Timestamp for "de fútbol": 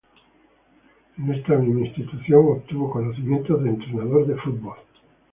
4.25-4.77